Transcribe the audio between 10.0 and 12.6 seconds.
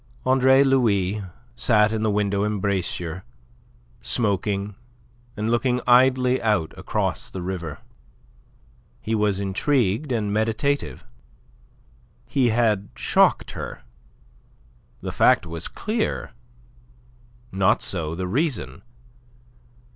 and meditative. He